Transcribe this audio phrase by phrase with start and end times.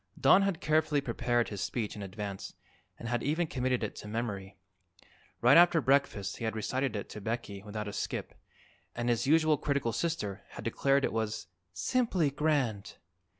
[0.19, 2.55] Don had carefully prepared his speech in advance
[2.97, 4.57] and had even committed it to memory.
[5.41, 8.33] Right after breakfast he had recited it to Becky without a skip,
[8.95, 12.95] and his usually critical sister had declared it was "simply grand."